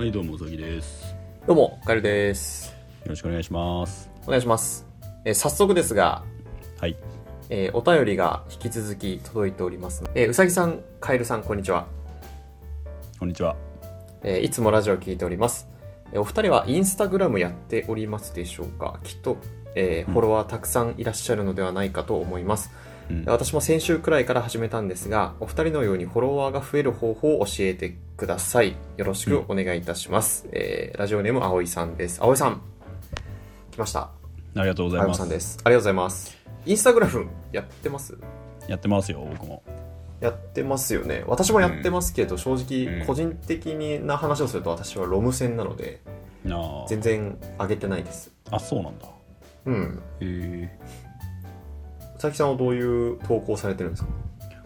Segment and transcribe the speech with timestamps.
[0.00, 1.14] はい、どうも、うさぎです。
[1.46, 2.70] どうも、カエルです。
[3.02, 4.10] よろしくお願いします。
[4.26, 4.86] お願いします。
[5.26, 6.24] えー早速ですが、
[6.80, 6.96] はい。
[7.50, 10.02] えーお便りが引き続き届いております。
[10.14, 11.86] えーうさぎさん、カエルさん、こんにちは。
[13.18, 13.56] こんにちは。
[14.22, 15.68] えーいつもラジオを聞いております。
[16.14, 19.00] えーお二人はインスタグラムやっておりますでしょうか？
[19.04, 19.36] きっと、
[19.74, 22.70] えーうんフォロワーたくさんいらっしゃるのではないかと思います。
[23.10, 23.24] うん。
[23.26, 28.76] 私も先週くらいから始めたんですが、お二人のようにフォロワーが増える方法を教えてください。
[28.96, 30.48] よろしくお願いいたします。
[30.52, 32.20] えーラジオネーム、葵さんです。
[32.22, 32.60] 葵さん、
[33.72, 34.00] 来ました。
[34.00, 34.10] あ
[34.62, 35.16] りがとうございます。
[35.16, 35.58] あさんです。
[35.64, 36.38] ありがとうございます。
[36.66, 38.16] インスタグラムやってます？
[38.68, 39.62] やってますよ、僕も。
[40.20, 41.24] やってますよね。
[41.26, 46.00] 私もやってますけど、正うん直、個人的な話をすると私はロム線なので。
[46.88, 48.32] 全然上げてないです。
[48.50, 49.06] あ、そうなんだ。
[49.66, 50.02] うん。
[50.20, 50.78] へえ。
[52.20, 54.10] 佐々木さんはどういう投稿されてるんですか？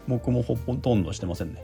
[0.09, 1.63] 僕もほとんどしてませんね。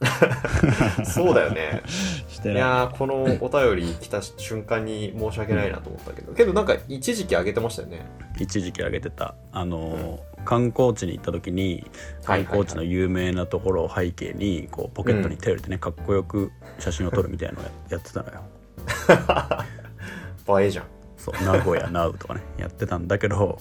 [1.06, 1.80] そうだよね。
[2.44, 2.48] い。
[2.48, 8.04] いやー、このお便り来た瞬間に申し訳ないなと思ったけど、けどなんか一時期上げてましたよね。
[8.38, 9.36] 一時期上げてた。
[9.52, 11.86] あのー、観光地に行った時に、
[12.24, 18.42] はい観光地の有名なところを背景に、こう、ポケットに手を入れてね、かっこよく写真を撮るみたいなのをややってたのよ。
[20.60, 20.84] 映えじゃん。
[21.24, 23.58] そう、名古屋、ナウとかね、やってたんだけど、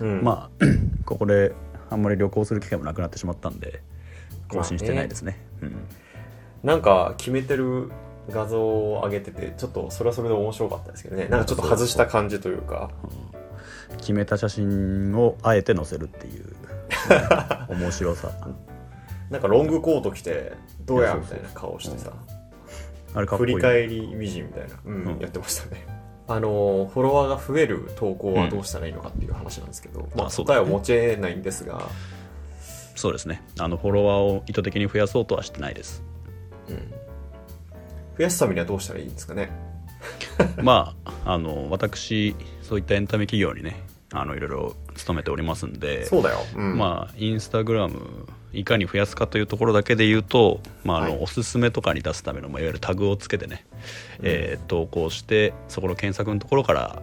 [0.00, 0.22] うん。
[0.22, 0.64] まあ、
[1.06, 1.54] ここで
[1.88, 3.82] あんまり旅行する機会もなくなってしまったんで、
[4.48, 5.38] 更新してないですね。
[5.62, 5.76] うん。
[6.62, 7.90] なんか決めてる
[8.28, 11.28] 画像を上げてて、ちょっとそれはそれで面白かったですけどね。
[11.28, 12.90] なんかちょっと外した感じというか。
[13.98, 16.54] 決めた写真をあえて載せるっていう
[17.70, 18.30] 面白さ
[19.30, 20.52] なんかロングコート着て、
[20.84, 22.12] どうやみたいな顔してさ、
[23.24, 25.95] 振り返り美人みたいな、うんうんやってましたね。
[26.28, 31.88] あのーフォロワーが増える投稿はどうしたらいいのかっていう話なんですけど、まあ、答えを持ち得ないんですが、
[32.96, 33.42] そうですね。
[33.58, 36.02] あのフォロワーを意図的に増やそうとはしてないです。
[36.68, 36.76] うん。
[38.16, 39.50] 増やすためにはどうしたらいいんですかね。
[40.62, 43.76] まああの私そういったエンタメ企業にね
[44.12, 46.38] あのいろいろ勤めておりますんでそうだよ。
[46.56, 51.22] うん、まあインスタグラムいかに増やすかというところだけで言うと、まああのはい。
[51.22, 53.66] おすすめとかに出すための、まあ、いわゆるタグをつけてね、
[54.22, 57.02] えー投稿してそこの検索のところから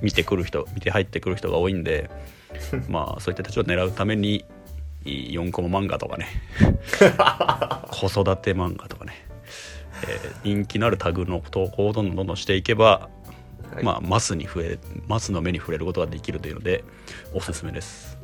[0.00, 2.10] 見てくる人見て入ってくる人が多いんで
[2.88, 4.44] まあそういった人たちを狙うために
[5.04, 6.28] 4コマ漫画とかね
[7.90, 9.26] 子育て漫画とかね、
[10.02, 13.08] えー人気のあるタグの投稿をどんどんどんどんしていけば、
[13.74, 13.84] はい。
[13.84, 14.78] まあマスに増え
[15.08, 16.84] マスの目に触れることができるというので
[17.32, 18.18] おすすめです。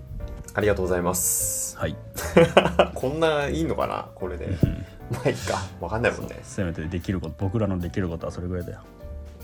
[0.55, 1.79] ありがとうございます。
[1.79, 1.97] はい
[2.95, 4.09] こんないいのかな？
[4.15, 4.49] これで。
[5.11, 5.63] まあいいか。
[5.81, 6.39] わかんないもんね。
[6.43, 8.81] せめてできること僕らのできることはそれぐらいだよ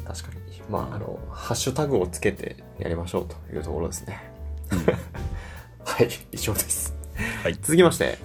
[0.06, 0.36] 確かに。
[0.70, 4.20] まあ、あの、ハッシュタグをつけてやりましょうというところですね。
[5.84, 6.94] はい、以上です。
[7.42, 8.18] はい続きまして、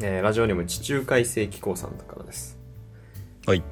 [0.00, 2.58] えーラジオネーム地中海性気候さんからです。
[3.46, 3.62] はい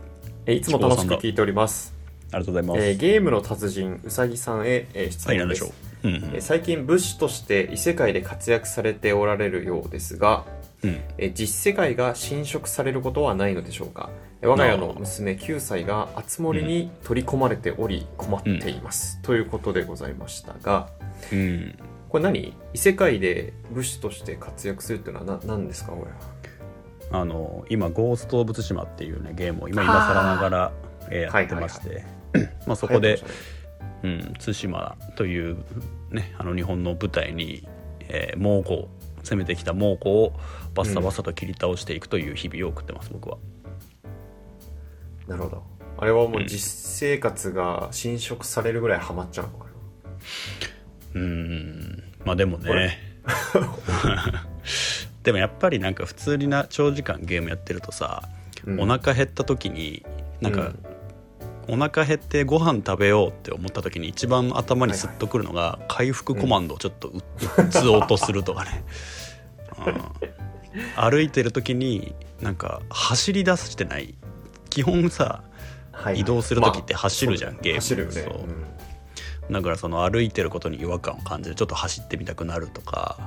[0.46, 1.94] えーいつも楽しく聞いております。
[2.30, 5.62] ありがとうございます、えーゲームの達人うさぎさんへ、えー質はい問です。
[5.62, 10.44] 何でしょううんえー最近武士として異世界で活躍されておられるようですが、
[10.82, 11.00] うん。
[11.34, 14.10] 実世界が侵食されることはないのでしょうか？
[14.40, 20.88] えー我が家の娘9歳が熱森に取り込まれており困っています、ということでございましたが
[21.32, 21.78] うん。
[22.08, 22.52] これ何？
[22.74, 26.10] 異世界で武士として活躍するっていうのはな何ですかこれ
[27.12, 30.72] あの今「ゴースト・オブ・ツシマ」っていうねゲームを今今更ながら、
[31.10, 32.04] えーやってまして、
[32.66, 33.18] まあそこで、
[34.02, 35.56] うん、対馬という、
[36.10, 37.66] ね、あの日本の舞台に、
[38.08, 38.84] えー猛虎
[39.24, 40.32] 攻めてきた猛虎を
[40.74, 43.38] バッサバサと切り倒していくという日々を送ってます、僕は。
[45.28, 45.62] なるほど。
[45.96, 49.66] あれはもう実生活が侵食されるぐらいハマっちゃうのか
[51.14, 51.20] な？
[51.20, 52.98] うんまあでもね。
[55.22, 58.22] でもやっぱりなんか普通にな長時間ゲームやってるとさ、
[58.66, 58.80] うん。
[58.80, 60.04] お腹減った時に
[60.40, 60.72] なんか、
[61.72, 67.22] お腹減ってご飯食べようって思った時に一番頭にスッとくるのが回復コマンドをちょっとう
[67.56, 68.84] 打つ音するとかね、
[69.86, 71.12] うん。
[71.12, 74.14] 歩いてる時になんか走り出してない。
[74.68, 75.44] 基本さ
[75.92, 78.14] はい移動する時って走るじゃんまあゲーム。
[78.14, 78.20] ね。
[78.20, 78.44] そう。
[79.48, 79.52] うん。
[79.54, 83.18] だからその歩いてることに違和感を感じてちょっと走ってみたくなるとか、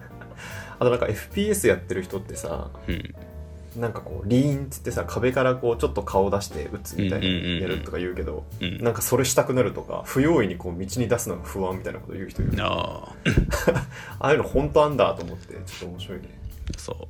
[0.78, 3.14] あとなんか FPS やってる人ってさうん、
[3.76, 8.78] なんかこうリーンっつってさ壁からこうちょっと顔出して撃つみたいなうんうんうんうんやるとか言うけど、うん。
[8.78, 12.52] なんかそれしたくなるとか不用意にこう道に出すのが不安みたいなこと言う人いる。
[12.62, 13.08] あ
[14.20, 14.20] あ。
[14.28, 16.38] あいうの本当あんだと思ってちょっと面白いね。
[16.74, 17.06] あそう。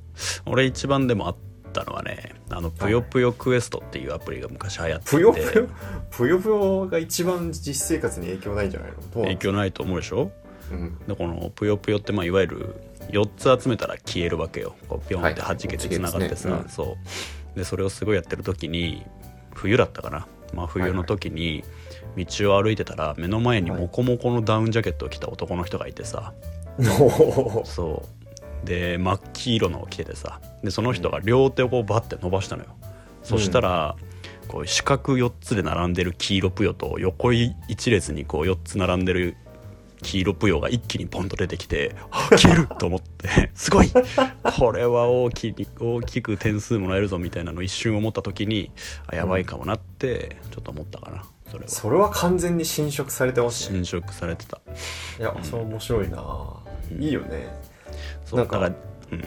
[0.51, 1.37] 俺一番でもあっ
[1.73, 5.11] たのはねあのぷよぷよクエストっていうアプリが昔流行ってて。
[5.11, 5.69] ぷよぷよ？
[6.11, 9.23] ぷよぷよが一番実生活に影響ないんじゃないの？
[9.23, 10.31] 影ん響ないと思うでしょ？
[10.73, 10.99] うん。
[11.07, 12.75] でこのぷよぷよってまあいわゆる
[13.11, 14.75] 4つ集めたら消えるわけよ。
[14.89, 16.97] こうピョンって弾けてつながってさ、はいはいそ
[17.55, 17.59] う。
[17.59, 19.05] でそれをすごいやってる時に
[19.55, 21.63] 冬だったかな、まあ、冬の時に
[22.17, 26.33] 道を歩いてたら目の前にモコモコのダウンジャケットを着た男の人がいてさ、
[27.65, 28.67] そう。
[28.67, 30.41] で真っ黄色のを着ててさ。
[30.63, 32.71] でその人が両手をこうバッて伸ばしたのよ、
[33.23, 33.97] そしたら
[34.49, 39.37] こう四角4つで並んでる黄色ぷよと横一列にこう4つ並んでる
[40.05, 43.91] 黄色ぷよが一気にポンと出てきて「あ消える!」と思って「すごい。
[44.59, 48.71] これは大きい大きく点数もらえるぞ」みたいなのを一瞬思った時に
[49.07, 51.69] あやばいかもなってちょっと思ったかなそれは。
[51.69, 53.77] それは完全に侵食されてますね。
[53.79, 54.61] 侵食されてた。
[55.19, 56.23] いやそれ面白いな、
[56.93, 57.03] うん。
[57.03, 57.49] いいよね。
[58.27, 58.75] そうかだから
[59.13, 59.25] うん。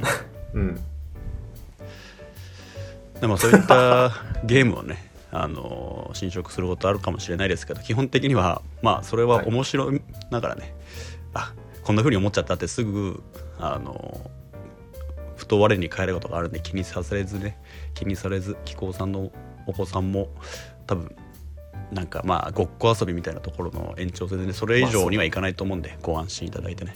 [0.53, 0.83] うん。
[3.19, 4.11] でもそういった
[4.43, 5.09] ゲームをね
[5.43, 10.01] あの侵食することあるかもしれないですけど基本的にはまあそれは面白い
[10.31, 10.73] ながらね、
[11.33, 11.53] あ
[11.83, 13.23] こんな風に思っちゃったってすぐ
[13.59, 14.29] あの
[15.35, 17.57] ふと我に返ることがあるんで気にされずね
[17.93, 19.31] 気にされず紀行さんの
[19.67, 20.29] お子さんも
[20.87, 21.15] 多分
[21.91, 26.95] なんかまあごっこ遊びみたいなところの延長線でねそれ以上にはいかないと思うんでご安心いただいてね。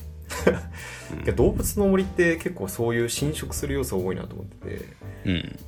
[1.35, 4.85] 動物の森って結構そういう侵食する要素多いなと思ってて。
[5.25, 5.59] うん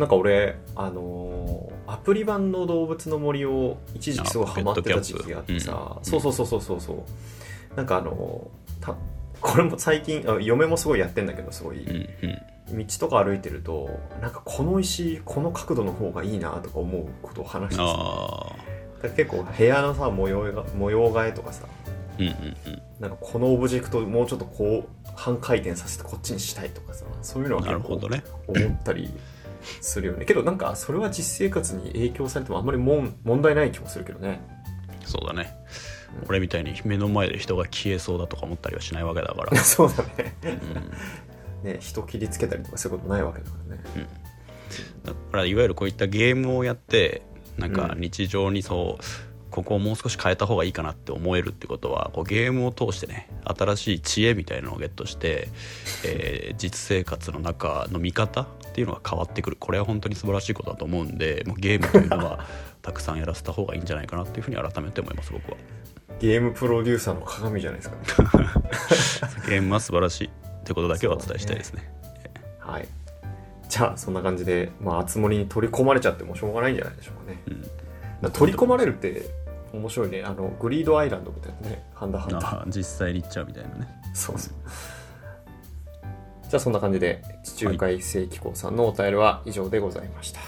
[0.00, 7.76] なんか俺あのーアプリ版の動物の森を一時期すごいハマってた時期があってさ、そうそうそうそうそうそう。
[7.76, 8.94] なんかあのーた
[9.42, 12.28] これも最近あ嫁もすごいやってんだけどすごい、うん
[12.70, 12.86] うん。
[12.86, 13.90] 道とか歩いてると
[14.22, 17.82] なんかこの石この角度の方がいいなとか思うことを話してさ。
[17.84, 21.66] ああだから結構部屋のさ模様が模様替えとかさ。
[22.18, 22.36] うんうんう
[22.70, 22.82] ん。
[23.00, 27.04] なんかこのオブジェクトもうちょっとこう半回転させてこっちにしたいとかさ。
[27.22, 29.10] そういうのは結構思ったり
[29.80, 30.24] するよね。
[30.24, 34.40] けどなんかそれは実生活に影響されてもあんまりもん問題ない気もするけどね。
[35.04, 35.54] そうだね。
[36.28, 40.36] 俺みたいに目の前で人が消えそうだとか思ったりはしないわけだから、 そうだね。
[41.62, 41.72] うん。
[41.72, 43.82] ね人切りつけたりとかそういうことないわけだからね。
[45.04, 47.22] だからいわゆるこういったゲームをやって
[47.58, 48.00] なんかうん。
[48.00, 49.04] 日常にそう、
[49.50, 55.48] ここをもう少し変えた方がいいかなって思えるってことはこうゲームを通してね新しい知恵みたいなのをゲットして、
[56.04, 59.56] えー実生活の中の見方っていうのが変わってくる。
[59.58, 62.46] これは本当に素晴らしいことだと思うんでもうゲームというのは
[62.82, 65.56] たくさんやらせた方がいいんじゃないかなっていうふうに改めて思います僕は。
[66.20, 67.96] ゲームプロデューサーの鏡じゃないですか、
[69.48, 70.30] ゲームは素晴らしいっ
[70.64, 71.90] てことだけはお伝えしたいですね。
[72.58, 72.88] はい。
[73.68, 77.42] じゃあそんな感じで、まあ、あつ森に取り込まれちゃってもしょうがないんじゃないでしょうかね。
[78.22, 78.32] うん。
[78.32, 79.24] 取り込まれるって
[79.72, 80.22] 面白いね。
[80.22, 81.84] あのグリードアイランドみたいなね。
[81.94, 83.88] ハンダハンダあ実際に行っちゃうみたいなね。
[84.14, 84.54] そうそう。
[86.48, 90.44] じゃあそんな感じで地中海世紀行さんのお便りは以上でございました、あ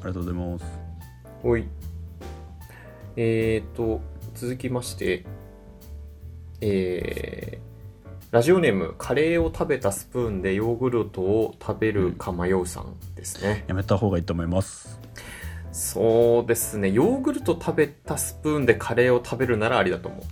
[0.00, 0.64] りがとうございます。
[1.42, 1.66] おい。
[3.16, 4.00] えーと
[4.34, 5.24] 続きまして。
[6.60, 7.68] えー
[8.30, 15.00] ラジオネームカレーを食べたスプーンでヨーグルトを食べるか迷うさんですね、やめた方がいいと思います。
[15.72, 20.22] そうですねヨーグルト食べたスプーンでカレーを食べるならありだと思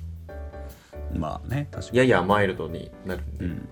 [1.15, 1.99] うまあね、確かに。
[1.99, 3.69] ややマイルドになるんで、うん。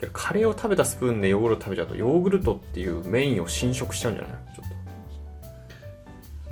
[0.00, 4.32] けどカレーを食べたスプーンでヨーグルト食べちゃうとヨーグルトっていうメインを侵食しちゃうんじゃない？
[4.54, 4.62] ちょ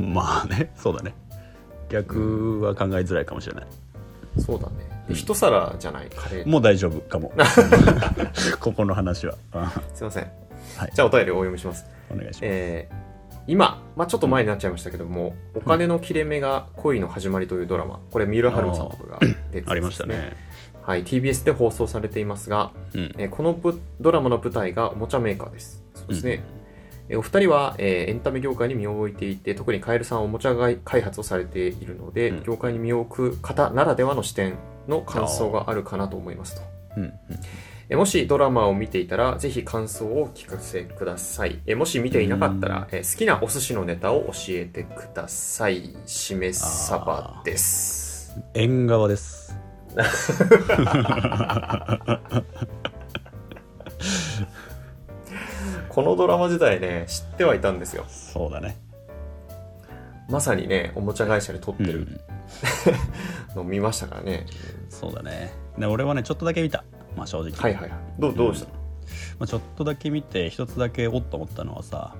[0.03, 1.15] っまあね、そうだね。
[1.89, 3.67] 逆は考えづらいかもしれない。
[4.35, 7.33] とそうだね一皿じゃないカレーもう大丈夫かも。
[8.61, 9.35] ここの話は。
[9.53, 10.25] あすいません、
[10.77, 12.41] はいじゃあお便りをお読みしますお願いします。
[12.43, 13.07] えー
[13.49, 20.33] 今、まあ、ちょっと前になっちゃいましたけども「お金の切れ目が恋の始まり」というドラマこれ三浦春馬さんとかが出てたやつですありましたね。
[20.83, 23.15] はい、TBS で放送されていますが、うん。
[23.19, 26.43] えーこのぶドラマの舞台がおもちゃメーカーですそうですね、
[27.09, 34.55] えーお二人は、えーエンタメ業界に身を置いていて特にカエルさんはおもちゃ開発をされているので、うん業界に身を置く方ならではの視点
[34.88, 36.62] の感想があるかなと思いますと
[36.97, 37.03] うん。
[37.05, 37.12] うん。
[37.88, 48.16] えーもしドラマを見ていたらぜひ感想をお聞かせください、えーもし見ていなかったら、えー好きなお寿司のネタを教えてくださいしめサバです
[48.55, 49.57] 縁側です。
[55.88, 58.76] このドラマ自体ね知ってはいたんですよそうだね。
[60.28, 62.21] まさにねおもちゃ会社で撮ってるうん。
[63.57, 64.47] のを見ましたからね、
[64.88, 65.52] そうだね。
[65.78, 66.85] で、俺はね、ちょっとだけ見た。
[67.16, 67.52] まあ正直。
[67.52, 67.99] はいはいはい。
[68.18, 68.68] どうどうでした、
[69.38, 72.14] まあ、ちょっとだけ見て一つだけおっと思ったのはさ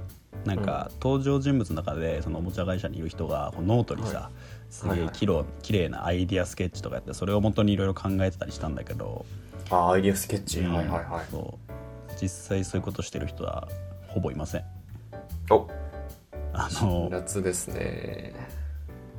[0.45, 4.31] なんか登場人物の中でそのおもちゃ会社にいる人がこうノートにさ、は
[4.71, 5.09] すげはいはい。
[5.09, 9.27] えきろ綺麗なアイディアスケッチとかやってそれを元にいろいろ考えてたりしたんだけど、
[9.71, 10.75] あアイディアスケッチ、うん。
[10.75, 11.27] はいはいはい。
[11.31, 12.13] そう。
[12.21, 13.69] 実際そういうことしてる人は
[14.07, 14.65] ほぼいません。
[15.51, 15.69] お。
[16.53, 18.33] あの夏ですね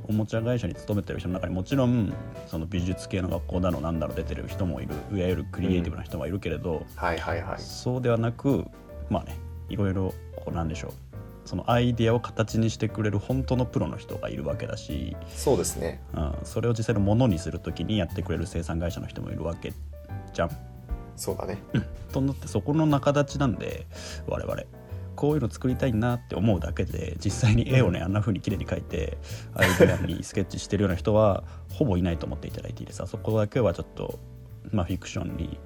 [0.08, 2.12] おもちゃ会社に勤めてる人の中にもちろん
[2.46, 7.60] その美術系の学校だのなんだろう出てる人もいるいわゆるクリエイティブな人もいるけれど、はいはいはい。
[7.60, 8.64] そうではなく
[9.10, 9.36] まあね
[9.68, 10.92] いろいろこうなんでしょう。
[11.44, 16.02] そのアイディアを形にしてくれる本当のプロの人がいるわけだし、そうですね。
[16.14, 19.72] うん、それを実際のものにする時にやってくれる生産会社の人もいるわけ
[20.34, 20.50] じゃん。
[21.16, 21.58] そうだね。
[22.12, 23.86] となってそこの仲立ちなんで
[24.26, 24.62] 我々
[25.18, 29.18] こういうの作りたいなって思うだけで実際に絵をね、あんな風に綺麗に描いて
[29.52, 31.42] アイデアにスケッチしてるような人は
[31.74, 33.02] ほぼいないと思っていただいていいです。
[33.02, 34.20] あそこだけはちょっと、
[34.70, 35.58] まあ、フィクションに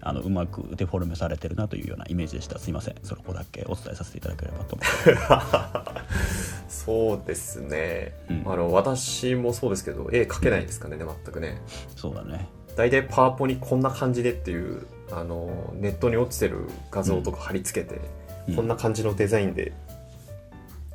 [0.00, 2.58] あのうまくデフォルメされてるなというようなイメージでした。
[2.58, 2.96] すいません。
[3.04, 5.40] そこだけお伝えさせていただければと思いま
[5.86, 6.64] す。
[6.84, 8.42] そうですね、うん。
[8.52, 11.62] あの私もそうですけど絵描けないですかね全くね。
[11.94, 12.48] そうだね。
[12.74, 18.19] 大体パワポにこんな感じでっていうあのネットに落ちてる画像とか貼り付けて、うん
[18.54, 19.72] こんな感じのデザインで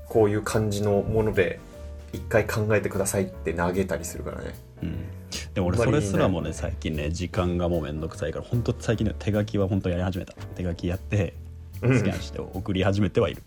[0.07, 1.59] こういう感じのもので
[2.13, 4.55] 一回考えてくださいって投げたりするからね。
[4.83, 5.05] うん。
[5.53, 10.33] でも俺それすらもね最近ね時間がもうめんどくさいから本当最近ね手書きは本当やり始めた。
[10.33, 11.33] 手書きやって
[11.81, 11.97] うん。
[11.97, 13.43] スキャンして送り始めてはいる、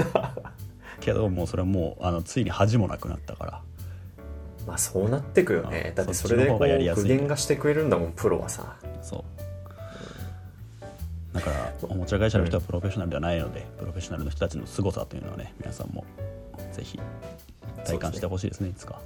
[1.00, 3.62] けどもうそれはもうあのついに恥もなくなったから。
[4.66, 5.92] まあそうなってくよね。
[5.94, 8.76] あだってそれでこうそっちの方がしてくれるんだもんプロはさ。
[9.02, 9.49] そう
[11.90, 16.04] おもちゃ会社の人はプロフェッショナルではないので、プロフェッショナルの人たちの凄さというのはね皆さんも
[16.72, 16.98] ぜひ
[17.84, 19.00] 体感してほしいですねいつか。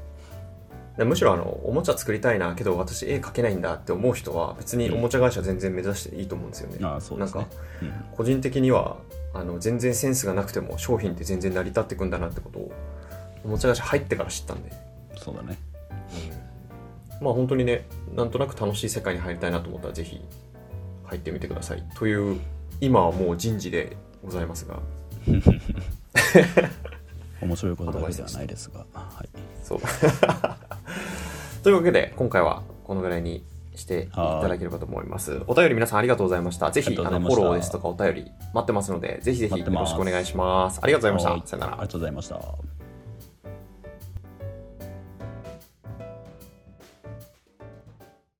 [0.99, 7.41] でむしろあのおもちゃ作りたいなけど私絵描けないんだって思う人は別におもちゃ会社全然目指していいと思うんですよね、ああそうですね。
[7.41, 8.05] なんかうん。
[8.12, 8.99] 個人的には
[9.33, 12.73] あの全然センスがなくても商品って全然成り立ってくんだなってことを
[13.45, 14.71] おもちゃ会社入ってから知ったんで、
[15.17, 15.59] そうだね。
[17.21, 20.21] まあ本当にねなんとなく楽しい世界に入りたいなと思ったらぜひ
[21.07, 21.83] 入ってみてください。
[21.97, 22.38] という
[22.81, 24.78] 今はもう人事でございますが。
[27.40, 28.87] 面白いことだけではないですが。
[28.93, 29.28] はい。
[29.62, 29.81] そう。
[31.62, 35.43] というわけで今回はこのぐらいにしていただければと思います。
[35.47, 36.71] お便り皆さんありがとうございました。
[36.71, 40.81] ぜひあのフォローですとかお便り待ってますのでぜひぜひよろしくお願いします。
[40.83, 41.49] ありがとうございまはいした。
[41.49, 41.73] さよなら。
[41.73, 42.84] ありがとうございました